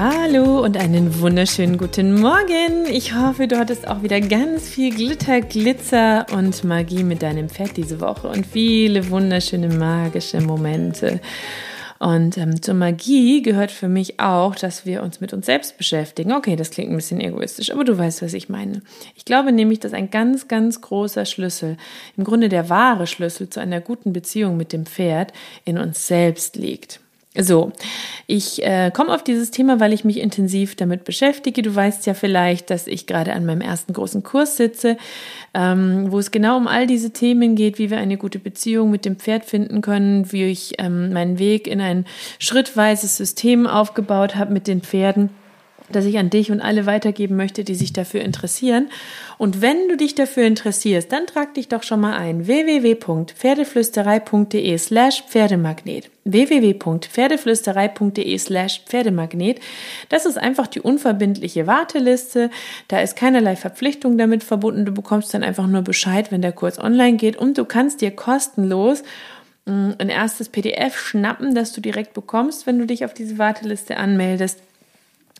Hallo 0.00 0.62
und 0.62 0.76
einen 0.76 1.18
wunderschönen 1.20 1.76
guten 1.76 2.20
Morgen. 2.20 2.86
Ich 2.88 3.16
hoffe, 3.16 3.48
du 3.48 3.58
hattest 3.58 3.88
auch 3.88 4.00
wieder 4.00 4.20
ganz 4.20 4.68
viel 4.68 4.94
Glitter, 4.94 5.40
Glitzer 5.40 6.24
und 6.32 6.62
Magie 6.62 7.02
mit 7.02 7.20
deinem 7.20 7.48
Pferd 7.48 7.76
diese 7.76 8.00
Woche 8.00 8.28
und 8.28 8.46
viele 8.46 9.10
wunderschöne 9.10 9.74
magische 9.74 10.40
Momente. 10.40 11.20
Und 11.98 12.38
ähm, 12.38 12.62
zur 12.62 12.74
Magie 12.74 13.42
gehört 13.42 13.72
für 13.72 13.88
mich 13.88 14.20
auch, 14.20 14.54
dass 14.54 14.86
wir 14.86 15.02
uns 15.02 15.20
mit 15.20 15.32
uns 15.32 15.46
selbst 15.46 15.76
beschäftigen. 15.76 16.32
Okay, 16.32 16.54
das 16.54 16.70
klingt 16.70 16.92
ein 16.92 16.96
bisschen 16.96 17.20
egoistisch, 17.20 17.72
aber 17.72 17.82
du 17.82 17.98
weißt, 17.98 18.22
was 18.22 18.34
ich 18.34 18.48
meine. 18.48 18.82
Ich 19.16 19.24
glaube 19.24 19.50
nämlich, 19.50 19.80
dass 19.80 19.94
ein 19.94 20.10
ganz, 20.10 20.46
ganz 20.46 20.80
großer 20.80 21.24
Schlüssel, 21.24 21.76
im 22.16 22.22
Grunde 22.22 22.48
der 22.48 22.68
wahre 22.68 23.08
Schlüssel 23.08 23.50
zu 23.50 23.58
einer 23.58 23.80
guten 23.80 24.12
Beziehung 24.12 24.56
mit 24.56 24.72
dem 24.72 24.86
Pferd 24.86 25.32
in 25.64 25.76
uns 25.76 26.06
selbst 26.06 26.54
liegt. 26.54 27.00
So, 27.36 27.72
ich 28.26 28.64
äh, 28.64 28.90
komme 28.92 29.14
auf 29.14 29.22
dieses 29.22 29.50
Thema, 29.50 29.80
weil 29.80 29.92
ich 29.92 30.04
mich 30.04 30.18
intensiv 30.18 30.76
damit 30.76 31.04
beschäftige. 31.04 31.62
Du 31.62 31.74
weißt 31.74 32.06
ja 32.06 32.14
vielleicht, 32.14 32.70
dass 32.70 32.86
ich 32.86 33.06
gerade 33.06 33.34
an 33.34 33.44
meinem 33.44 33.60
ersten 33.60 33.92
großen 33.92 34.22
Kurs 34.22 34.56
sitze, 34.56 34.96
ähm, 35.54 36.10
wo 36.10 36.18
es 36.18 36.30
genau 36.30 36.56
um 36.56 36.66
all 36.66 36.86
diese 36.86 37.12
Themen 37.12 37.54
geht, 37.54 37.78
wie 37.78 37.90
wir 37.90 37.98
eine 37.98 38.16
gute 38.16 38.38
Beziehung 38.38 38.90
mit 38.90 39.04
dem 39.04 39.16
Pferd 39.16 39.44
finden 39.44 39.82
können, 39.82 40.32
wie 40.32 40.44
ich 40.44 40.74
ähm, 40.78 41.12
meinen 41.12 41.38
Weg 41.38 41.68
in 41.68 41.80
ein 41.80 42.06
schrittweises 42.38 43.16
System 43.16 43.66
aufgebaut 43.66 44.34
habe 44.34 44.52
mit 44.52 44.66
den 44.66 44.80
Pferden 44.80 45.30
das 45.90 46.04
ich 46.04 46.18
an 46.18 46.30
dich 46.30 46.50
und 46.50 46.60
alle 46.60 46.86
weitergeben 46.86 47.36
möchte, 47.36 47.62
die 47.64 47.74
sich 47.74 47.92
dafür 47.92 48.22
interessieren. 48.22 48.88
Und 49.38 49.62
wenn 49.62 49.88
du 49.88 49.96
dich 49.96 50.14
dafür 50.14 50.44
interessierst, 50.44 51.10
dann 51.12 51.26
trag 51.26 51.54
dich 51.54 51.68
doch 51.68 51.82
schon 51.82 52.00
mal 52.00 52.16
ein 52.16 52.46
www.pferdeflüsterei.de 52.46 54.78
slash 54.78 55.24
Pferdemagnet 55.28 56.10
www.pferdeflüsterei.de 56.30 58.38
slash 58.38 58.82
Pferdemagnet. 58.86 59.60
Das 60.08 60.26
ist 60.26 60.38
einfach 60.38 60.66
die 60.66 60.80
unverbindliche 60.80 61.66
Warteliste. 61.66 62.50
Da 62.88 63.00
ist 63.00 63.16
keinerlei 63.16 63.56
Verpflichtung 63.56 64.18
damit 64.18 64.44
verbunden. 64.44 64.84
Du 64.84 64.92
bekommst 64.92 65.32
dann 65.34 65.42
einfach 65.42 65.66
nur 65.66 65.82
Bescheid, 65.82 66.30
wenn 66.30 66.42
der 66.42 66.52
Kurs 66.52 66.78
online 66.78 67.16
geht 67.16 67.36
und 67.36 67.58
du 67.58 67.64
kannst 67.64 68.00
dir 68.00 68.10
kostenlos 68.10 69.02
mm, 69.66 69.92
ein 69.98 70.08
erstes 70.08 70.48
PDF 70.48 70.98
schnappen, 70.98 71.54
das 71.54 71.72
du 71.72 71.80
direkt 71.80 72.14
bekommst, 72.14 72.66
wenn 72.66 72.78
du 72.78 72.86
dich 72.86 73.04
auf 73.04 73.14
diese 73.14 73.38
Warteliste 73.38 73.96
anmeldest 73.96 74.60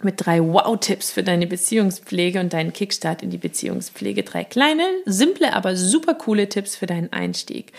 mit 0.04 0.14
drei 0.24 0.40
Wow-Tipps 0.40 1.10
für 1.10 1.22
deine 1.22 1.46
Beziehungspflege 1.46 2.40
und 2.40 2.52
deinen 2.52 2.72
Kickstart 2.72 3.22
in 3.22 3.30
die 3.30 3.38
Beziehungspflege. 3.38 4.22
Drei 4.22 4.44
kleine, 4.44 4.84
simple, 5.04 5.52
aber 5.54 5.76
super 5.76 6.14
coole 6.14 6.48
Tipps 6.48 6.76
für 6.76 6.86
deinen 6.86 7.12
Einstieg. 7.12 7.72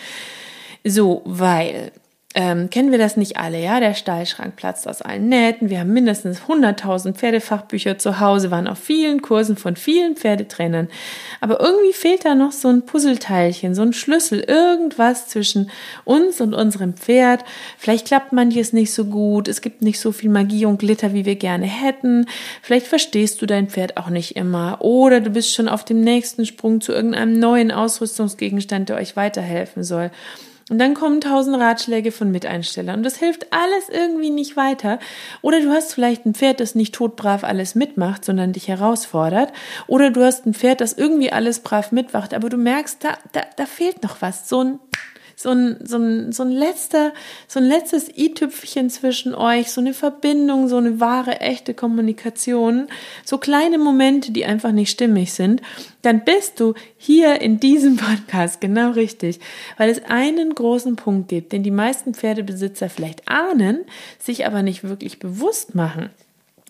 So, 0.84 1.22
weil 1.24 1.92
ähm, 2.32 2.70
kennen 2.70 2.92
wir 2.92 2.98
das 2.98 3.16
nicht 3.16 3.38
alle, 3.38 3.60
ja? 3.60 3.80
Der 3.80 3.94
Stallschrank 3.94 4.54
platzt 4.54 4.86
aus 4.86 5.02
allen 5.02 5.28
Nähten. 5.28 5.68
Wir 5.68 5.80
haben 5.80 5.92
mindestens 5.92 6.42
100.000 6.42 7.14
Pferdefachbücher 7.14 7.98
zu 7.98 8.20
Hause, 8.20 8.52
waren 8.52 8.68
auf 8.68 8.78
vielen 8.78 9.20
Kursen 9.20 9.56
von 9.56 9.74
vielen 9.74 10.14
Pferdetrainern. 10.14 10.86
Aber 11.40 11.58
irgendwie 11.58 11.92
fehlt 11.92 12.24
da 12.24 12.36
noch 12.36 12.52
so 12.52 12.68
ein 12.68 12.86
Puzzleteilchen, 12.86 13.74
so 13.74 13.82
ein 13.82 13.92
Schlüssel, 13.92 14.44
irgendwas 14.46 15.26
zwischen 15.26 15.72
uns 16.04 16.40
und 16.40 16.54
unserem 16.54 16.94
Pferd. 16.94 17.44
Vielleicht 17.76 18.06
klappt 18.06 18.32
manches 18.32 18.72
nicht 18.72 18.94
so 18.94 19.06
gut. 19.06 19.48
Es 19.48 19.60
gibt 19.60 19.82
nicht 19.82 19.98
so 19.98 20.12
viel 20.12 20.30
Magie 20.30 20.66
und 20.66 20.78
Glitter, 20.78 21.12
wie 21.12 21.24
wir 21.24 21.34
gerne 21.34 21.66
hätten. 21.66 22.26
Vielleicht 22.62 22.86
verstehst 22.86 23.42
du 23.42 23.46
dein 23.46 23.68
Pferd 23.68 23.96
auch 23.96 24.08
nicht 24.08 24.36
immer. 24.36 24.82
Oder 24.82 25.20
du 25.20 25.30
bist 25.30 25.52
schon 25.52 25.68
auf 25.68 25.84
dem 25.84 26.00
nächsten 26.00 26.46
Sprung 26.46 26.80
zu 26.80 26.92
irgendeinem 26.92 27.40
neuen 27.40 27.72
Ausrüstungsgegenstand, 27.72 28.88
der 28.88 28.98
euch 28.98 29.16
weiterhelfen 29.16 29.82
soll. 29.82 30.12
Und 30.70 30.78
dann 30.78 30.94
kommen 30.94 31.20
tausend 31.20 31.56
Ratschläge 31.56 32.12
von 32.12 32.30
Miteinstellern 32.30 32.98
und 32.98 33.02
das 33.02 33.16
hilft 33.16 33.52
alles 33.52 33.88
irgendwie 33.88 34.30
nicht 34.30 34.56
weiter. 34.56 35.00
Oder 35.42 35.60
du 35.60 35.70
hast 35.70 35.92
vielleicht 35.92 36.24
ein 36.24 36.34
Pferd, 36.34 36.60
das 36.60 36.76
nicht 36.76 36.94
todbrav 36.94 37.42
alles 37.42 37.74
mitmacht, 37.74 38.24
sondern 38.24 38.52
dich 38.52 38.68
herausfordert. 38.68 39.52
Oder 39.88 40.10
du 40.10 40.24
hast 40.24 40.46
ein 40.46 40.54
Pferd, 40.54 40.80
das 40.80 40.92
irgendwie 40.92 41.32
alles 41.32 41.58
brav 41.58 41.90
mitwacht, 41.90 42.32
aber 42.32 42.48
du 42.48 42.56
merkst, 42.56 43.02
da, 43.02 43.18
da, 43.32 43.42
da 43.56 43.66
fehlt 43.66 44.04
noch 44.04 44.22
was. 44.22 44.48
So 44.48 44.62
ein 44.62 44.78
so 45.40 45.50
ein, 45.50 45.76
so 45.84 45.96
ein, 45.96 46.32
so 46.32 46.42
ein 46.42 46.50
letzter, 46.50 47.12
so 47.48 47.60
ein 47.60 47.64
letztes 47.64 48.10
i-Tüpfchen 48.14 48.90
zwischen 48.90 49.34
euch, 49.34 49.70
so 49.70 49.80
eine 49.80 49.94
Verbindung, 49.94 50.68
so 50.68 50.76
eine 50.76 51.00
wahre, 51.00 51.40
echte 51.40 51.72
Kommunikation, 51.72 52.88
so 53.24 53.38
kleine 53.38 53.78
Momente, 53.78 54.32
die 54.32 54.44
einfach 54.44 54.72
nicht 54.72 54.90
stimmig 54.90 55.32
sind, 55.32 55.62
dann 56.02 56.24
bist 56.24 56.60
du 56.60 56.74
hier 56.98 57.40
in 57.40 57.58
diesem 57.58 57.96
Podcast 57.98 58.60
genau 58.60 58.90
richtig, 58.90 59.40
weil 59.78 59.88
es 59.88 60.04
einen 60.04 60.54
großen 60.54 60.96
Punkt 60.96 61.28
gibt, 61.28 61.52
den 61.52 61.62
die 61.62 61.70
meisten 61.70 62.12
Pferdebesitzer 62.12 62.90
vielleicht 62.90 63.26
ahnen, 63.26 63.80
sich 64.18 64.44
aber 64.44 64.62
nicht 64.62 64.84
wirklich 64.84 65.20
bewusst 65.20 65.74
machen 65.74 66.10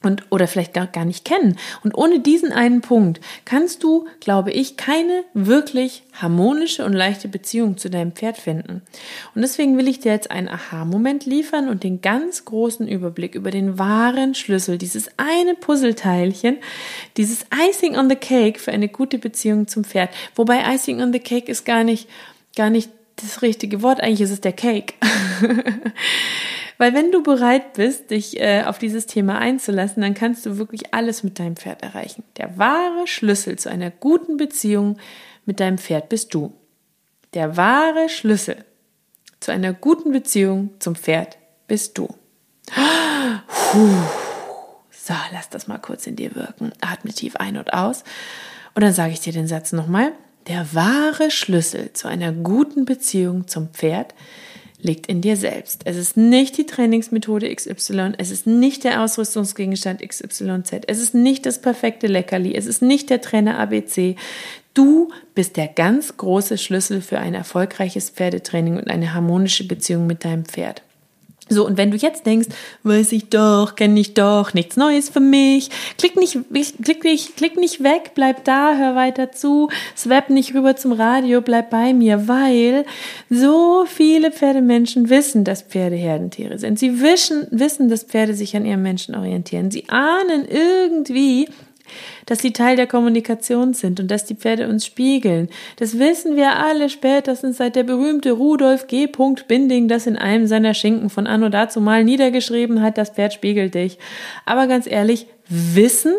und 0.03 0.25
oder 0.31 0.47
vielleicht 0.47 0.73
gar, 0.73 0.87
gar 0.87 1.05
nicht 1.05 1.25
kennen. 1.25 1.59
Und 1.85 1.95
ohne 1.95 2.21
diesen 2.21 2.53
einen 2.53 2.81
Punkt 2.81 3.21
kannst 3.45 3.83
du, 3.83 4.07
glaube 4.21 4.51
ich, 4.51 4.77
keine 4.77 5.25
wirklich 5.35 6.03
harmonische 6.15 6.85
und 6.85 6.95
leichte 6.95 7.29
Beziehung 7.29 7.77
zu 7.77 7.91
deinem 7.91 8.13
Pferd 8.13 8.39
finden. 8.39 8.83
Und 9.35 9.43
deswegen 9.43 9.77
will 9.77 9.89
ich 9.89 10.01
dir 10.01 10.13
jetzt 10.13 10.31
einen 10.31 10.49
Aha-Moment 10.49 11.27
liefern 11.27 11.69
und 11.69 11.85
den 11.85 12.01
ganz 12.01 12.45
großen 12.47 12.89
Überblick 12.89 13.35
über 13.35 13.51
den 13.51 13.79
wahren 13.79 14.35
Schlüssel, 14.35 14.79
dieses 14.79 15.11
eine 15.19 15.55
Puzzleteilchen, 15.55 16.59
dieses 17.17 17.45
Icing 17.69 17.97
on 17.97 18.09
the 18.09 18.17
Cake 18.17 18.59
für 18.59 18.73
eine 18.73 18.89
gute 18.89 19.19
Beziehung 19.19 19.69
zum 19.69 19.85
Pferd. 19.85 20.11
Wobei 20.35 20.63
Icing 20.75 21.03
on 21.03 21.13
the 21.13 21.21
Cake 21.21 21.51
ist 21.51 21.67
gar 21.67 21.85
nicht, 21.85 22.09
gar 22.57 22.71
nicht 22.71 22.91
das 23.17 23.43
richtige 23.43 23.83
Wort. 23.83 24.01
Eigentlich 24.01 24.23
ist 24.23 24.31
es 24.31 24.41
der 24.41 24.53
Cake. 24.53 24.95
Weil 26.81 26.95
wenn 26.95 27.13
du 27.13 27.23
bereit 27.23 27.75
bist, 27.75 28.11
dich 28.11 28.41
äh, 28.41 28.63
auf 28.65 28.79
dieses 28.79 29.05
Thema 29.05 29.39
einzulassen, 29.39 30.01
dann 30.01 30.15
kannst 30.15 30.47
du 30.47 30.57
wirklich 30.57 30.95
alles 30.95 31.23
mit 31.23 31.39
deinem 31.39 31.55
Pferd 31.55 31.83
erreichen. 31.83 32.25
Der 32.39 32.57
wahre 32.57 33.07
Schlüssel 33.07 33.59
zu 33.59 33.69
einer 33.69 33.91
guten 33.91 34.39
Beziehung 34.39 34.97
mit 35.45 35.61
deinem 35.61 35.77
Pferd 35.77 36.09
bist 36.09 36.33
du. 36.33 36.55
Der 37.35 37.59
wahre 37.59 38.09
Schlüssel 38.09 38.65
zu 39.41 39.53
einer 39.53 39.75
guten 39.75 40.11
Beziehung 40.11 40.71
zum 40.79 40.95
Pferd 40.95 41.37
bist 41.69 41.99
du. 41.99 42.09
Puh. 42.65 43.89
So, 44.91 45.13
lass 45.33 45.51
das 45.51 45.69
mal 45.69 45.77
kurz 45.77 46.07
in 46.07 46.17
dir 46.17 46.35
wirken. 46.35 46.73
Atme 46.81 47.13
tief 47.13 47.37
ein 47.37 47.59
und 47.59 47.75
aus. 47.75 48.05
Und 48.75 48.83
dann 48.83 48.95
sage 48.95 49.13
ich 49.13 49.21
dir 49.21 49.35
den 49.35 49.49
Satz 49.49 49.73
nochmal. 49.73 50.13
Der 50.47 50.73
wahre 50.73 51.31
Schlüssel 51.31 51.93
zu 51.93 52.09
einer 52.09 52.33
guten 52.33 52.87
Beziehung 52.87 53.49
zum 53.49 53.69
Pferd 53.69 54.15
liegt 54.83 55.07
in 55.07 55.21
dir 55.21 55.37
selbst. 55.37 55.83
Es 55.85 55.97
ist 55.97 56.17
nicht 56.17 56.57
die 56.59 56.67
Trainingsmethode 56.67 57.55
XY, 57.55 58.13
es 58.19 58.31
ist 58.31 58.47
nicht 58.47 58.85
der 58.85 59.03
Ausrüstungsgegenstand 59.03 60.07
XYZ, 60.07 60.83
es 60.87 60.99
ist 61.01 61.15
nicht 61.15 61.47
das 61.47 61.61
perfekte 61.61 62.07
Leckerli, 62.07 62.55
es 62.55 62.67
ist 62.67 62.83
nicht 62.83 63.11
der 63.11 63.21
Trainer 63.21 63.59
ABC. 63.59 64.17
Du 64.75 65.11
bist 65.35 65.57
der 65.57 65.69
ganz 65.69 66.17
große 66.17 66.59
Schlüssel 66.59 67.01
für 67.01 67.19
ein 67.19 67.35
erfolgreiches 67.35 68.11
Pferdetraining 68.11 68.77
und 68.77 68.89
eine 68.89 69.15
harmonische 69.15 69.67
Beziehung 69.67 70.07
mit 70.07 70.25
deinem 70.25 70.45
Pferd. 70.45 70.83
So, 71.51 71.67
und 71.67 71.77
wenn 71.77 71.91
du 71.91 71.97
jetzt 71.97 72.27
denkst, 72.27 72.49
weiß 72.85 73.13
ich 73.13 73.29
doch, 73.29 73.75
kenne 73.75 73.99
ich 73.99 74.15
doch, 74.15 74.55
nichts 74.55 74.77
Neues 74.77 75.11
für 75.11 75.21
mich, 75.21 75.69
klick 75.99 76.17
nicht, 76.17 76.39
klick 76.83 77.03
nicht, 77.05 77.37
klick 77.37 77.57
nicht 77.57 77.83
weg, 77.83 78.13
bleib 78.15 78.45
da, 78.45 78.77
hör 78.77 78.95
weiter 78.95 79.33
zu, 79.33 79.69
swap 79.97 80.31
nicht 80.31 80.55
rüber 80.55 80.77
zum 80.77 80.93
Radio, 80.93 81.41
bleib 81.41 81.71
bei 81.71 81.93
mir, 81.93 82.29
weil 82.29 82.85
so 83.29 83.85
viele 83.87 84.31
Pferdemenschen 84.31 85.11
wissen, 85.11 85.45
dass 85.45 85.63
Pferde 85.63 85.97
Herdentiere 85.97 86.59
sind. 86.59 86.79
Sie 86.79 87.01
wissen, 87.01 87.49
wissen, 87.51 87.89
dass 87.89 88.05
Pferde 88.05 88.35
sich 88.35 88.57
an 88.57 88.65
ihren 88.65 88.83
Menschen 88.83 89.17
orientieren. 89.17 89.73
Sie 89.73 89.89
ahnen 89.89 90.47
irgendwie, 90.49 91.49
dass 92.27 92.41
sie 92.41 92.53
Teil 92.53 92.77
der 92.77 92.87
Kommunikation 92.87 93.75
sind 93.75 94.01
und 94.01 94.11
dass 94.11 94.25
die 94.25 94.35
Pferde 94.35 94.69
uns 94.69 94.87
spiegeln. 94.87 95.49
Das 95.77 95.99
wissen 95.99 96.37
wir 96.37 96.57
alle 96.57 96.89
spätestens 96.89 97.57
seit 97.57 97.77
der 97.77 97.85
berühmte 97.85 98.33
Rudolf 98.33 98.87
G. 98.87 99.09
Binding 99.49 99.89
das 99.89 100.07
in 100.07 100.17
einem 100.17 100.47
seiner 100.47 100.75
Schinken 100.75 101.11
von 101.11 101.27
Anno 101.27 101.49
dazu 101.49 101.81
mal 101.81 102.05
niedergeschrieben 102.05 102.83
hat, 102.83 102.99
das 102.99 103.11
Pferd 103.11 103.33
spiegelt 103.33 103.75
dich. 103.75 103.99
Aber 104.47 104.67
ganz 104.67 104.87
ehrlich, 104.87 105.27
wissen 105.49 106.15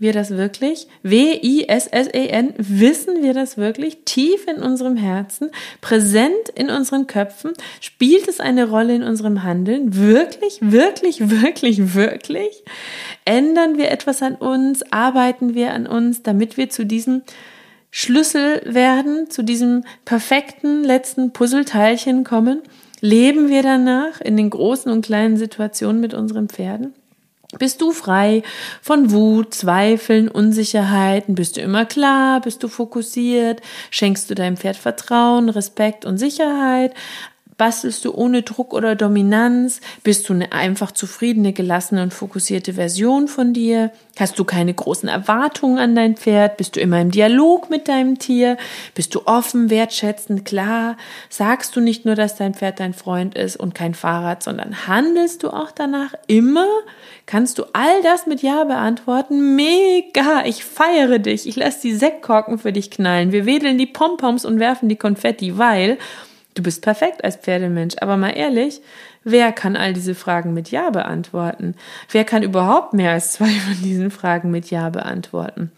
wir 0.00 0.12
das 0.12 0.30
wirklich? 0.30 0.88
W-I-S-S-E-N, 1.02 2.54
wissen 2.56 3.22
wir 3.22 3.34
das 3.34 3.56
wirklich? 3.56 3.98
Tief 4.04 4.46
in 4.46 4.62
unserem 4.62 4.96
Herzen, 4.96 5.50
präsent 5.80 6.48
in 6.54 6.70
unseren 6.70 7.06
Köpfen? 7.06 7.52
Spielt 7.80 8.26
es 8.26 8.40
eine 8.40 8.68
Rolle 8.68 8.94
in 8.94 9.02
unserem 9.02 9.42
Handeln? 9.42 9.94
Wirklich, 9.94 10.58
wirklich, 10.60 11.30
wirklich, 11.30 11.94
wirklich? 11.94 12.64
Ändern 13.24 13.76
wir 13.76 13.90
etwas 13.90 14.22
an 14.22 14.36
uns? 14.36 14.82
Arbeiten 14.90 15.54
wir 15.54 15.72
an 15.72 15.86
uns, 15.86 16.22
damit 16.22 16.56
wir 16.56 16.70
zu 16.70 16.86
diesem 16.86 17.22
Schlüssel 17.90 18.62
werden, 18.64 19.30
zu 19.30 19.42
diesem 19.42 19.84
perfekten 20.04 20.82
letzten 20.82 21.32
Puzzleteilchen 21.32 22.24
kommen? 22.24 22.62
Leben 23.00 23.48
wir 23.48 23.62
danach 23.62 24.20
in 24.20 24.36
den 24.36 24.50
großen 24.50 24.90
und 24.90 25.04
kleinen 25.04 25.36
Situationen 25.36 26.00
mit 26.00 26.14
unseren 26.14 26.48
Pferden? 26.48 26.94
Bist 27.58 27.80
du 27.80 27.90
frei 27.90 28.44
von 28.80 29.10
Wut, 29.10 29.54
Zweifeln, 29.54 30.28
Unsicherheiten? 30.28 31.34
Bist 31.34 31.56
du 31.56 31.60
immer 31.60 31.84
klar? 31.84 32.40
Bist 32.40 32.62
du 32.62 32.68
fokussiert? 32.68 33.60
Schenkst 33.90 34.30
du 34.30 34.36
deinem 34.36 34.56
Pferd 34.56 34.76
Vertrauen, 34.76 35.48
Respekt 35.48 36.04
und 36.04 36.18
Sicherheit? 36.18 36.94
Bastelst 37.60 38.06
du 38.06 38.14
ohne 38.14 38.40
Druck 38.40 38.72
oder 38.72 38.96
Dominanz? 38.96 39.82
Bist 40.02 40.26
du 40.26 40.32
eine 40.32 40.50
einfach 40.52 40.92
zufriedene, 40.92 41.52
gelassene 41.52 42.02
und 42.02 42.14
fokussierte 42.14 42.72
Version 42.72 43.28
von 43.28 43.52
dir? 43.52 43.90
Hast 44.18 44.38
du 44.38 44.44
keine 44.44 44.72
großen 44.72 45.10
Erwartungen 45.10 45.78
an 45.78 45.94
dein 45.94 46.16
Pferd? 46.16 46.56
Bist 46.56 46.76
du 46.76 46.80
immer 46.80 47.02
im 47.02 47.10
Dialog 47.10 47.68
mit 47.68 47.86
deinem 47.86 48.18
Tier? 48.18 48.56
Bist 48.94 49.14
du 49.14 49.26
offen, 49.26 49.68
wertschätzend, 49.68 50.46
klar? 50.46 50.96
Sagst 51.28 51.76
du 51.76 51.80
nicht 51.80 52.06
nur, 52.06 52.14
dass 52.14 52.34
dein 52.34 52.54
Pferd 52.54 52.80
dein 52.80 52.94
Freund 52.94 53.34
ist 53.36 53.56
und 53.56 53.74
kein 53.74 53.92
Fahrrad, 53.92 54.42
sondern 54.42 54.86
handelst 54.86 55.42
du 55.42 55.50
auch 55.50 55.70
danach 55.70 56.14
immer? 56.28 56.66
Kannst 57.26 57.58
du 57.58 57.64
all 57.74 58.02
das 58.02 58.26
mit 58.26 58.40
Ja 58.40 58.64
beantworten? 58.64 59.54
Mega! 59.54 60.46
Ich 60.46 60.64
feiere 60.64 61.18
dich. 61.18 61.46
Ich 61.46 61.56
lasse 61.56 61.82
die 61.82 61.94
Sektkorken 61.94 62.58
für 62.58 62.72
dich 62.72 62.90
knallen. 62.90 63.32
Wir 63.32 63.44
wedeln 63.44 63.76
die 63.76 63.84
Pompoms 63.84 64.46
und 64.46 64.60
werfen 64.60 64.88
die 64.88 64.96
Konfetti, 64.96 65.58
weil 65.58 65.98
Du 66.60 66.64
bist 66.64 66.82
perfekt 66.82 67.24
als 67.24 67.36
Pferdemensch, 67.36 67.94
aber 68.02 68.18
mal 68.18 68.36
ehrlich, 68.36 68.82
wer 69.24 69.50
kann 69.50 69.76
all 69.76 69.94
diese 69.94 70.14
Fragen 70.14 70.52
mit 70.52 70.70
Ja 70.70 70.90
beantworten? 70.90 71.74
Wer 72.10 72.24
kann 72.24 72.42
überhaupt 72.42 72.92
mehr 72.92 73.12
als 73.12 73.32
zwei 73.32 73.48
von 73.48 73.82
diesen 73.82 74.10
Fragen 74.10 74.50
mit 74.50 74.70
Ja 74.70 74.90
beantworten? 74.90 75.72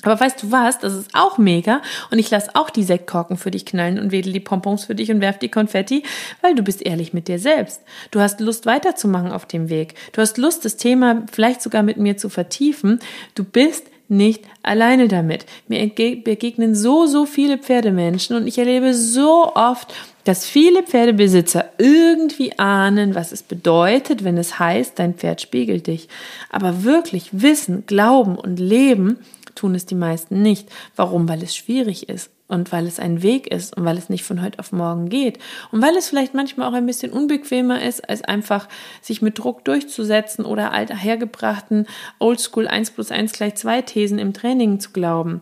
Aber 0.00 0.18
weißt 0.18 0.42
du 0.42 0.50
was? 0.50 0.78
Das 0.78 0.94
ist 0.94 1.10
auch 1.12 1.36
mega. 1.36 1.82
Und 2.10 2.18
ich 2.18 2.30
lasse 2.30 2.52
auch 2.54 2.70
die 2.70 2.82
Sektkorken 2.82 3.36
für 3.36 3.50
dich 3.50 3.66
knallen 3.66 3.98
und 3.98 4.10
wedel 4.10 4.32
die 4.32 4.40
Pompons 4.40 4.86
für 4.86 4.94
dich 4.94 5.10
und 5.10 5.20
werf 5.20 5.38
die 5.38 5.50
Konfetti, 5.50 6.02
weil 6.40 6.54
du 6.54 6.62
bist 6.62 6.80
ehrlich 6.80 7.12
mit 7.12 7.28
dir 7.28 7.38
selbst. 7.38 7.82
Du 8.10 8.18
hast 8.18 8.40
Lust 8.40 8.64
weiterzumachen 8.64 9.32
auf 9.32 9.44
dem 9.44 9.68
Weg. 9.68 9.96
Du 10.12 10.22
hast 10.22 10.38
Lust, 10.38 10.64
das 10.64 10.78
Thema 10.78 11.24
vielleicht 11.30 11.60
sogar 11.60 11.82
mit 11.82 11.98
mir 11.98 12.16
zu 12.16 12.30
vertiefen. 12.30 13.00
Du 13.34 13.44
bist 13.44 13.84
nicht 14.12 14.44
alleine 14.62 15.08
damit. 15.08 15.46
Mir 15.68 15.88
begegnen 15.88 16.74
so, 16.74 17.06
so 17.06 17.26
viele 17.26 17.58
Pferdemenschen 17.58 18.36
und 18.36 18.46
ich 18.46 18.58
erlebe 18.58 18.94
so 18.94 19.54
oft, 19.54 19.92
dass 20.24 20.46
viele 20.46 20.82
Pferdebesitzer 20.82 21.64
irgendwie 21.78 22.58
ahnen, 22.58 23.14
was 23.14 23.32
es 23.32 23.42
bedeutet, 23.42 24.24
wenn 24.24 24.38
es 24.38 24.58
heißt, 24.58 24.98
dein 24.98 25.14
Pferd 25.14 25.40
spiegelt 25.40 25.86
dich. 25.86 26.08
Aber 26.50 26.84
wirklich 26.84 27.30
wissen, 27.32 27.84
glauben 27.86 28.36
und 28.36 28.58
leben 28.58 29.18
tun 29.54 29.74
es 29.74 29.86
die 29.86 29.94
meisten 29.94 30.42
nicht. 30.42 30.68
Warum? 30.96 31.28
Weil 31.28 31.42
es 31.42 31.54
schwierig 31.54 32.08
ist 32.08 32.30
und 32.48 32.72
weil 32.72 32.86
es 32.86 32.98
ein 32.98 33.22
Weg 33.22 33.46
ist 33.46 33.76
und 33.76 33.84
weil 33.84 33.96
es 33.96 34.08
nicht 34.08 34.24
von 34.24 34.42
heute 34.42 34.58
auf 34.58 34.72
morgen 34.72 35.08
geht 35.08 35.38
und 35.70 35.82
weil 35.82 35.96
es 35.96 36.08
vielleicht 36.08 36.34
manchmal 36.34 36.68
auch 36.68 36.74
ein 36.74 36.86
bisschen 36.86 37.12
unbequemer 37.12 37.82
ist, 37.82 38.08
als 38.08 38.22
einfach 38.22 38.68
sich 39.00 39.22
mit 39.22 39.38
Druck 39.38 39.64
durchzusetzen 39.64 40.44
oder 40.44 40.72
alter 40.72 40.96
hergebrachten 40.96 41.86
Oldschool 42.18 42.68
1 42.68 42.92
plus 42.92 43.10
1 43.10 43.32
gleich 43.32 43.54
2 43.54 43.82
Thesen 43.82 44.18
im 44.18 44.32
Training 44.32 44.80
zu 44.80 44.90
glauben. 44.90 45.40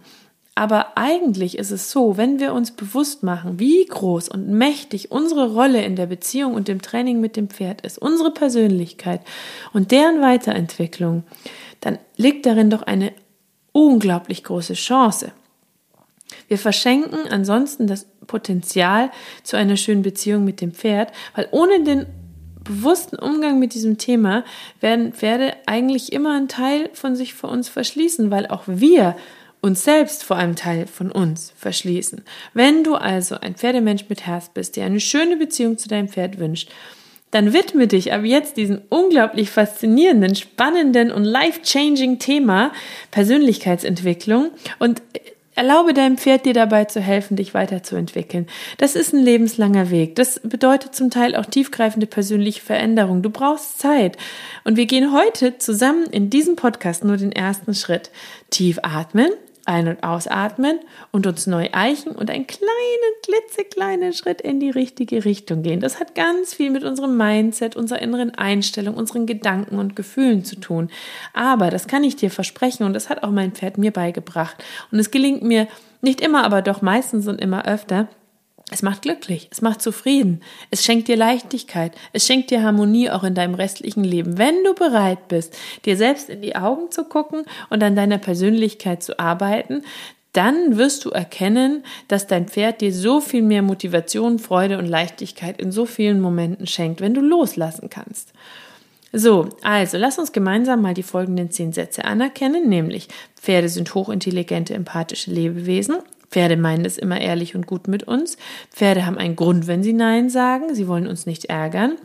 Aber 0.61 0.99
eigentlich 0.99 1.57
ist 1.57 1.71
es 1.71 1.91
so, 1.91 2.19
wenn 2.19 2.39
wir 2.39 2.53
uns 2.53 2.73
bewusst 2.73 3.23
machen, 3.23 3.59
wie 3.59 3.83
groß 3.87 4.29
und 4.29 4.51
mächtig 4.51 5.11
unsere 5.11 5.55
Rolle 5.55 5.83
in 5.83 5.97
der 5.97 6.05
Beziehung 6.05 6.53
und 6.53 6.69
dem 6.69 6.83
Training 6.83 7.19
mit 7.19 7.37
dem 7.37 7.49
Pferd 7.49 7.81
ist, 7.81 7.97
unsere 7.97 8.31
Persönlichkeit 8.31 9.23
und 9.73 9.91
deren 9.91 10.21
Weiterentwicklung, 10.21 11.25
dann 11.81 11.97
liegt 12.19 12.45
darin 12.45 12.69
doch 12.69 12.83
eine 12.83 13.15
unglaublich 13.73 14.45
große 14.45 14.75
Chance. 14.75 15.33
Wir 16.47 16.59
verschenken 16.59 17.21
ansonsten 17.31 17.87
das 17.87 18.06
Potenzial 18.27 19.11
zu 19.43 19.56
einer 19.56 19.79
schönen 19.79 20.03
Beziehung 20.03 20.45
mit 20.45 20.61
dem 20.61 20.73
Pferd, 20.73 21.11
weil 21.35 21.49
ohne 21.53 21.85
den 21.85 22.05
bewussten 22.63 23.17
Umgang 23.17 23.59
mit 23.59 23.73
diesem 23.73 23.97
Thema 23.97 24.45
werden 24.83 25.15
Pferde 25.15 25.55
eigentlich 25.65 26.13
immer 26.13 26.37
einen 26.37 26.49
Teil 26.49 26.91
von 26.93 27.17
sich 27.17 27.33
vor 27.33 27.49
uns 27.49 27.71
verschließen, 27.71 28.31
weil 28.31 28.47
auch 28.47 28.65
wir 28.67 29.17
uns 29.61 29.85
selbst 29.85 30.25
vor 30.25 30.37
einem 30.37 30.57
Teil 30.57 30.87
von 30.87 31.11
uns 31.12 31.53
verschließen. 31.57 32.23
Wenn 32.55 32.85
du 32.85 32.95
also 32.95 33.37
ein 33.37 33.55
Pferdemensch 33.55 34.07
mit 34.09 34.27
Herz 34.27 34.49
bist, 34.49 34.77
der 34.77 34.87
eine 34.87 35.01
schöne 35.01 35.37
Beziehung 35.37 35.79
zu 35.79 35.89
deinem 35.89 36.09
Pferd 36.09 36.39
wünscht, 36.39 36.71
dann 37.31 37.53
widme 37.53 37.87
dich 37.87 38.12
ab 38.12 38.25
jetzt 38.25 38.57
diesem 38.57 38.81
unglaublich 38.89 39.51
faszinierenden, 39.51 40.35
spannenden 40.35 41.12
und 41.12 41.25
life-changing 41.25 42.19
Thema 42.19 42.73
Persönlichkeitsentwicklung 43.12 44.51
und 44.79 45.01
Erlaube 45.57 45.93
deinem 45.93 46.17
Pferd 46.17 46.47
dir 46.47 46.55
dabei 46.55 46.87
zu 46.87 47.01
helfen, 47.01 47.37
dich 47.37 47.53
weiterzuentwickeln. 47.53 48.47
Das 48.79 48.95
ist 48.95 49.13
ein 49.13 49.23
lebenslanger 49.23 49.91
Weg. 49.91 50.15
Das 50.15 50.41
bedeutet 50.43 50.95
zum 50.95 51.11
Teil 51.11 51.37
auch 51.37 51.45
tiefgreifende 51.45 52.06
persönliche 52.06 52.63
Veränderung. 52.63 53.21
Du 53.21 53.29
brauchst 53.29 53.79
Zeit. 53.79 54.17
Und 54.65 54.77
wir 54.77 54.87
gehen 54.87 55.13
heute 55.13 55.59
zusammen 55.59 56.06
in 56.06 56.31
diesem 56.31 56.56
Podcast 56.56 57.05
nur 57.05 57.19
den 57.19 57.33
ersten 57.33 57.75
Schritt. 57.75 58.11
Tief 58.49 58.79
atmen, 58.83 59.33
ein- 59.70 59.87
und 59.87 60.02
ausatmen 60.02 60.81
und 61.12 61.28
uns 61.28 61.46
neu 61.46 61.69
eichen 61.72 62.11
und 62.12 62.28
einen 62.28 62.46
kleinen, 62.49 62.70
klitzekleinen 63.22 64.12
Schritt 64.12 64.40
in 64.40 64.58
die 64.58 64.70
richtige 64.70 65.25
Richtung 65.25 65.62
gehen. 65.62 65.78
Das 65.78 66.00
hat 66.00 66.17
ganz 66.17 66.52
viel 66.52 66.70
mit 66.70 66.82
unserem 66.82 67.17
Mindset, 67.17 67.76
unserer 67.76 68.02
inneren 68.02 68.34
Einstellung, 68.34 68.96
unseren 68.96 69.26
Gedanken 69.26 69.78
und 69.78 69.94
Gefühlen 69.94 70.44
zu 70.44 70.56
tun. 70.56 70.90
Aber 71.34 71.70
das 71.70 71.87
kann 71.87 72.02
ich 72.02 72.17
dir 72.17 72.31
versprechen 72.31 72.84
und 72.84 72.94
das 72.94 73.08
hat 73.08 73.22
auch 73.22 73.31
mein 73.31 73.52
Pferd 73.52 73.78
mir 73.78 73.93
beigebracht. 73.93 74.56
Und 74.90 74.99
es 74.99 75.12
gelingt 75.12 75.43
mir 75.43 75.69
nicht 76.02 76.20
immer, 76.20 76.44
aber 76.44 76.62
doch 76.62 76.82
meistens 76.82 77.28
und 77.28 77.40
immer 77.40 77.67
öfter, 77.67 78.08
es 78.70 78.82
macht 78.82 79.02
glücklich, 79.02 79.49
es 79.50 79.62
macht 79.62 79.82
zufrieden, 79.82 80.43
es 80.70 80.84
schenkt 80.84 81.08
dir 81.08 81.17
Leichtigkeit, 81.17 81.93
es 82.12 82.26
schenkt 82.26 82.50
dir 82.50 82.62
Harmonie 82.62 83.10
auch 83.10 83.24
in 83.24 83.34
deinem 83.34 83.55
restlichen 83.55 84.05
Leben, 84.05 84.39
wenn 84.39 84.62
du 84.65 84.74
bereit 84.74 85.29
bist, 85.29 85.56
dir 85.84 85.96
selbst 85.96 86.29
in 86.29 86.43
die 86.43 86.56
Augen 86.56 86.91
zu 86.91 87.05
gucken 87.05 87.44
und 87.69 87.82
an 87.82 87.96
deiner 87.96 88.19
Persönlichkeit 88.19 89.03
zu 89.03 89.19
arbeiten, 89.19 89.82
dann 90.32 90.79
wirst 90.79 91.05
du 91.05 91.10
erkennen, 91.10 91.82
dass 92.06 92.29
dein 92.29 92.46
Pferd 92.46 92.81
dir 92.81 92.93
so 92.93 93.20
viel 93.20 93.43
mehr 93.43 93.62
Motivation, 93.62 94.39
Freude 94.39 94.79
und 94.79 94.86
Leichtigkeit 94.86 95.60
in 95.60 95.72
so 95.72 95.86
vielen 95.86 96.20
Momenten 96.20 96.67
schenkt, 96.67 97.00
wenn 97.00 97.15
du 97.15 97.20
loslassen 97.20 97.91
kannst. 97.91 98.32
So, 99.12 99.48
also 99.62 99.98
lass 99.98 100.19
uns 100.20 100.31
gemeinsam 100.31 100.82
mal 100.82 100.94
die 100.94 101.03
folgenden 101.03 101.50
zehn 101.50 101.72
Sätze 101.72 102.05
anerkennen, 102.05 102.69
nämlich 102.69 103.08
Pferde 103.34 103.69
sind 103.69 103.93
hochintelligente, 103.93 104.74
empathische 104.74 105.32
Lebewesen 105.32 105.96
Pferde 106.31 106.56
meinen 106.56 106.84
es 106.84 106.96
immer 106.96 107.20
ehrlich 107.20 107.56
und 107.56 107.67
gut 107.67 107.89
mit 107.89 108.05
uns. 108.05 108.37
Pferde 108.70 109.05
haben 109.05 109.19
einen 109.19 109.37
Grund, 109.37 109.67
wenn 109.67 109.82
sie 109.82 109.93
Nein 109.93 110.31
sagen. 110.31 110.75
Sie 110.75 110.87
wollen 110.87 111.08
uns 111.08 111.27
nicht 111.27 111.46
ärgern. 111.46 111.96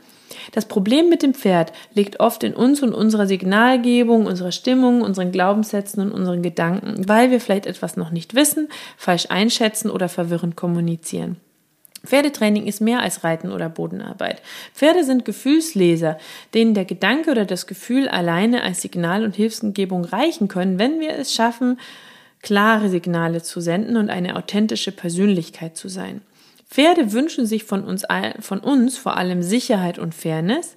Das 0.52 0.66
Problem 0.66 1.10
mit 1.10 1.22
dem 1.22 1.34
Pferd 1.34 1.72
liegt 1.94 2.20
oft 2.20 2.44
in 2.44 2.54
uns 2.54 2.82
und 2.82 2.94
unserer 2.94 3.28
Signalgebung, 3.28 4.26
unserer 4.26 4.52
Stimmung, 4.52 5.02
unseren 5.02 5.32
Glaubenssätzen 5.32 6.04
und 6.04 6.12
unseren 6.12 6.42
Gedanken, 6.42 7.08
weil 7.08 7.32
wir 7.32 7.40
vielleicht 7.40 7.68
etwas 7.68 7.98
noch 7.98 8.10
nicht 8.10 8.36
wissen, 8.36 8.68
falsch 8.98 9.28
einschätzen 9.30 9.90
oder 9.90 10.10
verwirrend 10.10 10.56
kommunizieren. 10.56 11.38
Pferdetraining 12.06 12.68
ist 12.68 12.82
mehr 12.82 13.02
als 13.02 13.24
Reiten 13.24 13.52
oder 13.52 13.70
Bodenarbeit. 13.70 14.42
Pferde 14.74 15.04
sind 15.04 15.26
Gefühlsleser, 15.26 16.18
denen 16.54 16.74
der 16.74 16.86
Gedanke 16.86 17.32
oder 17.32 17.46
das 17.46 17.66
Gefühl 17.66 18.08
alleine 18.08 18.64
als 18.64 18.82
Signal 18.82 19.24
und 19.24 19.36
Hilfsgebung 19.36 20.06
reichen 20.06 20.48
können, 20.48 20.78
wenn 20.78 21.00
wir 21.00 21.18
es 21.18 21.34
schaffen, 21.34 21.80
klare 22.46 22.90
Signale 22.90 23.42
zu 23.42 23.60
senden 23.60 23.98
und 23.98 24.10
eine 24.10 24.36
authentische 24.38 24.92
Persönlichkeit 24.92 25.76
zu 25.76 25.90
sein. 25.90 26.22
Pferde 26.70 27.12
wünschen 27.12 27.46
sich 27.46 27.64
von 27.64 27.84
uns, 27.84 28.06
von 28.40 28.60
uns 28.60 28.98
vor 28.98 29.18
allem 29.18 29.42
Sicherheit 29.42 29.98
und 29.98 30.14
Fairness. 30.14 30.76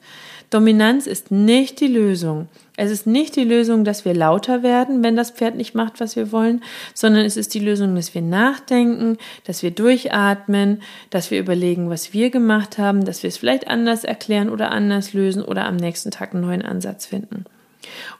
Dominanz 0.48 1.06
ist 1.06 1.30
nicht 1.30 1.80
die 1.80 1.88
Lösung. 1.88 2.48
Es 2.78 2.90
ist 2.90 3.06
nicht 3.06 3.36
die 3.36 3.44
Lösung, 3.44 3.84
dass 3.84 4.06
wir 4.06 4.14
lauter 4.14 4.62
werden, 4.62 5.02
wenn 5.02 5.14
das 5.14 5.30
Pferd 5.30 5.56
nicht 5.56 5.74
macht, 5.74 6.00
was 6.00 6.16
wir 6.16 6.32
wollen, 6.32 6.62
sondern 6.94 7.26
es 7.26 7.36
ist 7.36 7.52
die 7.52 7.60
Lösung, 7.60 7.94
dass 7.94 8.14
wir 8.14 8.22
nachdenken, 8.22 9.18
dass 9.44 9.62
wir 9.62 9.70
durchatmen, 9.70 10.80
dass 11.10 11.30
wir 11.30 11.38
überlegen, 11.38 11.90
was 11.90 12.14
wir 12.14 12.30
gemacht 12.30 12.78
haben, 12.78 13.04
dass 13.04 13.22
wir 13.22 13.28
es 13.28 13.36
vielleicht 13.36 13.68
anders 13.68 14.04
erklären 14.04 14.48
oder 14.48 14.70
anders 14.70 15.12
lösen 15.12 15.42
oder 15.42 15.66
am 15.66 15.76
nächsten 15.76 16.10
Tag 16.12 16.32
einen 16.32 16.44
neuen 16.44 16.62
Ansatz 16.62 17.04
finden. 17.04 17.44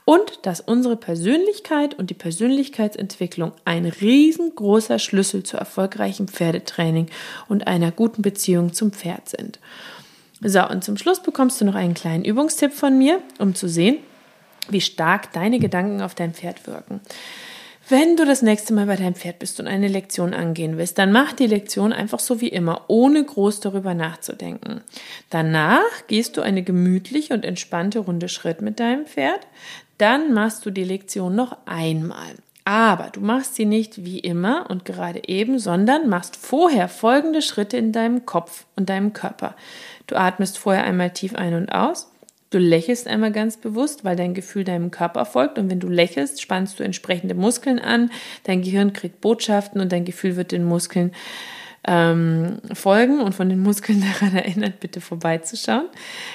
Und 0.05 0.45
dass 0.45 0.61
unsere 0.61 0.95
Persönlichkeit 0.95 1.97
und 1.97 2.09
die 2.09 2.15
Persönlichkeitsentwicklung 2.15 3.53
ein 3.65 3.85
riesengroßer 3.85 4.99
Schlüssel 4.99 5.43
zu 5.43 5.57
erfolgreichem 5.57 6.27
Pferdetraining 6.27 7.07
und 7.47 7.67
einer 7.67 7.91
guten 7.91 8.21
Beziehung 8.21 8.73
zum 8.73 8.91
Pferd 8.91 9.29
sind. 9.29 9.59
So, 10.41 10.65
und 10.67 10.83
zum 10.83 10.97
Schluss 10.97 11.21
bekommst 11.21 11.59
du 11.59 11.65
noch 11.65 11.75
einen 11.75 11.93
kleinen 11.93 12.23
Übungstipp 12.23 12.73
von 12.73 12.97
mir, 12.97 13.21
um 13.39 13.55
zu 13.55 13.67
sehen, 13.67 13.97
wie 14.69 14.81
stark 14.81 15.33
deine 15.33 15.59
Gedanken 15.59 16.01
auf 16.01 16.15
dein 16.15 16.33
Pferd 16.33 16.65
wirken. 16.67 17.01
Wenn 17.91 18.15
du 18.15 18.23
das 18.23 18.43
nächste 18.43 18.71
Mal 18.75 18.85
bei 18.85 18.97
deinem 18.97 19.15
Pferd 19.15 19.39
bist 19.39 19.59
und 19.59 19.65
eine 19.65 19.87
Lektion 19.87 20.35
angehen 20.35 20.77
willst, 20.77 20.99
dann 20.99 21.11
mach 21.11 21.33
die 21.33 21.47
Lektion 21.47 21.91
einfach 21.91 22.19
so 22.19 22.39
wie 22.39 22.49
immer, 22.49 22.85
ohne 22.87 23.23
groß 23.23 23.61
darüber 23.61 23.95
nachzudenken. 23.95 24.81
Danach 25.31 26.05
gehst 26.05 26.37
du 26.37 26.41
eine 26.41 26.61
gemütliche 26.61 27.33
und 27.33 27.43
entspannte 27.43 27.97
Runde 27.97 28.29
Schritt 28.29 28.61
mit 28.61 28.79
deinem 28.79 29.07
Pferd. 29.07 29.47
Dann 29.97 30.33
machst 30.33 30.67
du 30.67 30.69
die 30.69 30.83
Lektion 30.83 31.35
noch 31.35 31.57
einmal. 31.65 32.35
Aber 32.63 33.09
du 33.11 33.21
machst 33.21 33.55
sie 33.55 33.65
nicht 33.65 34.05
wie 34.05 34.19
immer 34.19 34.69
und 34.69 34.85
gerade 34.85 35.27
eben, 35.27 35.57
sondern 35.57 36.09
machst 36.09 36.35
vorher 36.35 36.89
folgende 36.89 37.41
Schritte 37.41 37.77
in 37.77 37.91
deinem 37.91 38.27
Kopf 38.27 38.67
und 38.75 38.89
deinem 38.89 39.13
Körper. 39.13 39.55
Du 40.05 40.15
atmest 40.15 40.59
vorher 40.59 40.83
einmal 40.83 41.09
tief 41.09 41.33
ein 41.33 41.55
und 41.55 41.69
aus. 41.69 42.11
Du 42.49 42.57
lächelst 42.57 43.07
einmal 43.07 43.31
ganz 43.31 43.57
bewusst, 43.57 44.03
weil 44.03 44.15
dein 44.15 44.33
Gefühl 44.33 44.63
deinem 44.63 44.89
Körper 44.89 45.25
folgt. 45.25 45.59
Und 45.59 45.69
wenn 45.69 45.79
du 45.79 45.87
lächelst, 45.87 46.41
spannst 46.41 46.79
du 46.79 46.83
entsprechende 46.83 47.35
Muskeln 47.35 47.79
an. 47.79 48.11
Dein 48.43 48.61
Gehirn 48.61 48.93
kriegt 48.93 49.21
Botschaften 49.21 49.79
und 49.81 49.91
dein 49.91 50.05
Gefühl 50.05 50.35
wird 50.35 50.51
den 50.51 50.63
Muskeln 50.63 51.11
ähm, 51.87 52.59
folgen 52.73 53.21
und 53.21 53.35
von 53.35 53.49
den 53.49 53.59
Muskeln 53.59 54.03
daran 54.19 54.35
erinnert, 54.35 54.79
bitte 54.79 54.99
vorbeizuschauen. 54.99 55.87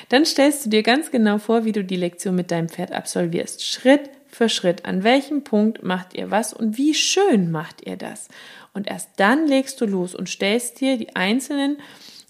Dann 0.08 0.24
stellst 0.24 0.66
du 0.66 0.70
dir 0.70 0.82
ganz 0.82 1.10
genau 1.10 1.38
vor, 1.38 1.64
wie 1.64 1.72
du 1.72 1.84
die 1.84 1.96
Lektion 1.96 2.36
mit 2.36 2.50
deinem 2.50 2.68
Pferd 2.68 2.92
absolvierst. 2.92 3.64
Schritt 3.64 4.10
für 4.28 4.48
Schritt. 4.48 4.84
An 4.84 5.04
welchem 5.04 5.44
Punkt 5.44 5.82
macht 5.82 6.14
ihr 6.14 6.30
was 6.30 6.52
und 6.52 6.76
wie 6.76 6.94
schön 6.94 7.50
macht 7.50 7.86
ihr 7.86 7.96
das? 7.96 8.28
Und 8.72 8.88
erst 8.88 9.10
dann 9.16 9.46
legst 9.46 9.80
du 9.80 9.86
los 9.86 10.14
und 10.14 10.28
stellst 10.28 10.80
dir 10.80 10.96
die 10.96 11.14
einzelnen, 11.14 11.78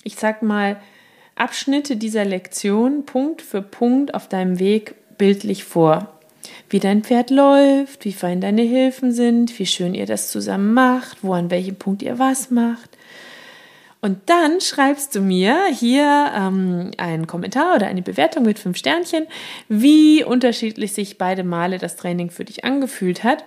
ich 0.03 0.17
sag 0.17 0.43
mal, 0.43 0.77
Abschnitte 1.37 1.97
dieser 1.97 2.25
Lektion 2.25 3.07
Punkt 3.07 3.43
für 3.43 3.63
Punkt 3.63 4.15
auf 4.15 4.29
deinem 4.29 4.59
Weg 4.59 4.95
bildlich 5.19 5.65
vor. 5.65 6.11
Wie 6.69 6.79
dein 6.79 7.03
Pferd 7.03 7.31
läuft, 7.31 8.05
wie 8.05 8.13
fein 8.13 8.41
deine 8.41 8.63
Hilfen 8.63 9.13
sind, 9.13 9.59
wie 9.59 9.67
schön 9.67 9.95
ihr 9.95 10.07
das 10.07 10.31
zusammen 10.31 10.75
macht, 10.75 11.23
wo 11.23 11.33
an 11.33 11.51
welchem 11.51 11.77
Punkt 11.77 12.03
ihr 12.03 12.19
was 12.19 12.51
macht. 12.51 12.91
Und 14.01 14.19
dann 14.27 14.61
schreibst 14.61 15.15
du 15.15 15.21
mir 15.21 15.65
hier 15.73 16.31
ähm, 16.37 16.91
einen 16.99 17.27
Kommentar 17.27 17.77
oder 17.77 17.87
eine 17.87 18.03
Bewertung 18.03 18.45
mit 18.45 18.59
fünf 18.59 18.77
Sternchen, 18.77 19.27
wie 19.69 20.23
unterschiedlich 20.23 20.93
sich 20.93 21.17
beide 21.17 21.43
Male 21.43 21.79
das 21.79 21.97
Training 21.97 22.29
für 22.29 22.45
dich 22.45 22.65
angefühlt 22.65 23.25
hat. 23.25 23.45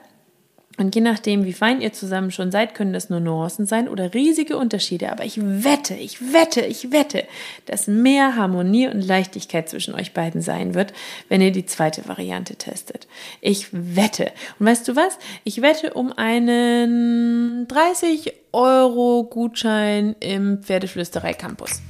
Und 0.78 0.94
je 0.94 1.02
nachdem, 1.02 1.44
wie 1.44 1.54
fein 1.54 1.82
ihr 1.82 1.92
zusammen 1.92 2.30
schon 2.30 2.52
seid, 2.52 2.76
können 2.76 2.94
das 2.94 3.10
nur 3.10 3.20
Nuancen 3.20 3.66
sein 3.66 3.90
oder 3.90 4.14
riesige 4.14 4.58
Unterschiede. 4.58 5.12
Aber 5.12 5.26
ich 5.26 5.40
wette, 5.42 5.96
ich 5.96 6.34
wette, 6.34 6.62
ich 6.62 6.92
wette, 6.92 7.24
dass 7.66 7.88
mehr 7.88 8.36
Harmonie 8.36 8.88
und 8.88 9.02
Leichtigkeit 9.02 9.68
zwischen 9.68 9.96
euch 9.96 10.14
beiden 10.14 10.42
sein 10.42 10.76
wird, 10.76 10.94
wenn 11.30 11.42
ihr 11.42 11.52
die 11.52 11.66
zweite 11.66 12.08
Variante 12.08 12.56
testet. 12.56 13.08
Ich 13.42 13.70
wette. 13.72 14.32
Und 14.60 14.68
weißt 14.68 14.88
du 14.88 14.96
was? 14.96 15.18
Ich 15.44 15.64
wette 15.64 15.94
um 15.96 16.14
einen 16.14 17.68
30 17.68 18.34
Euro 18.54 19.24
Gutschein 19.24 20.16
im 20.20 20.62
Pferdeflüsterei 20.62 21.34
Campus. 21.34 21.82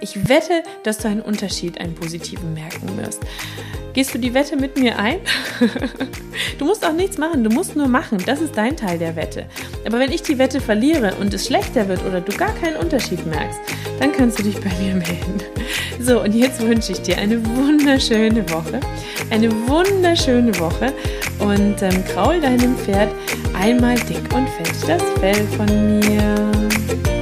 Ich 0.00 0.28
wette, 0.28 0.62
dass 0.84 0.98
du 0.98 1.08
einen 1.08 1.20
Unterschied, 1.20 1.80
einen 1.80 1.94
positiven 1.94 2.54
merken 2.54 2.96
wirst. 2.96 3.20
Gehst 3.94 4.14
du 4.14 4.18
die 4.18 4.32
Wette 4.32 4.56
mit 4.56 4.78
mir 4.78 4.96
ein? 4.98 5.18
du 6.58 6.64
musst 6.64 6.84
auch 6.84 6.92
nichts 6.92 7.18
machen, 7.18 7.42
du 7.42 7.50
musst 7.50 7.74
nur 7.74 7.88
machen. 7.88 8.18
Das 8.26 8.40
ist 8.40 8.56
dein 8.56 8.76
Teil 8.76 8.98
der 8.98 9.16
Wette. 9.16 9.46
Aber 9.84 9.98
wenn 9.98 10.12
ich 10.12 10.22
die 10.22 10.38
Wette 10.38 10.60
verliere 10.60 11.14
und 11.20 11.34
es 11.34 11.46
schlechter 11.46 11.88
wird 11.88 12.04
oder 12.04 12.20
du 12.20 12.36
gar 12.36 12.54
keinen 12.56 12.76
Unterschied 12.76 13.26
merkst, 13.26 13.58
dann 13.98 14.12
kannst 14.12 14.38
du 14.38 14.44
dich 14.44 14.60
bei 14.60 14.70
mir 14.80 14.94
melden. 14.94 15.42
So, 16.00 16.22
und 16.22 16.32
jetzt 16.32 16.60
wünsche 16.60 16.92
ich 16.92 17.02
dir 17.02 17.18
eine 17.18 17.44
wunderschöne 17.44 18.48
Woche. 18.50 18.78
Eine 19.30 19.50
wunderschöne 19.68 20.56
Woche 20.60 20.92
und 21.40 21.82
ähm, 21.82 22.04
kraul 22.04 22.40
deinem 22.40 22.76
Pferd 22.76 23.12
einmal 23.58 23.96
dick 23.96 24.32
und 24.32 24.48
fett 24.48 24.88
das 24.88 25.02
Fell 25.18 25.46
von 25.56 25.98
mir. 25.98 27.17